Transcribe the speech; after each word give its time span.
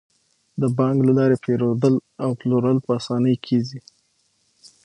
د 0.61 0.63
بانک 0.77 0.97
له 1.07 1.13
لارې 1.19 1.37
پيرودل 1.43 1.95
او 2.23 2.29
پلورل 2.39 2.77
په 2.85 2.89
اسانۍ 2.99 3.35
کیږي. 3.45 3.79